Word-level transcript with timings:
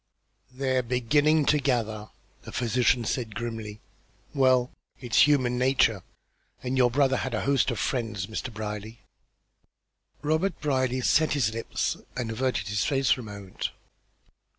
"They're 0.51 0.81
beginning 0.81 1.45
to 1.45 1.59
gather," 1.59 2.09
the 2.41 2.51
physician 2.51 3.05
said, 3.05 3.35
grimly. 3.35 3.81
"Well, 4.33 4.71
it's 4.99 5.27
human 5.27 5.59
nature, 5.59 6.01
and 6.63 6.75
your 6.75 6.89
brother 6.89 7.17
had 7.17 7.35
a 7.35 7.41
host 7.43 7.69
of 7.69 7.77
friends, 7.77 8.25
Mr. 8.25 8.51
Brierly." 8.51 9.01
Robert 10.23 10.59
Brierly 10.59 11.01
set 11.01 11.33
his 11.33 11.53
lips 11.53 11.97
and 12.17 12.31
averted 12.31 12.69
his 12.69 12.83
face 12.83 13.11
for 13.11 13.21
a 13.21 13.25
moment. 13.25 13.69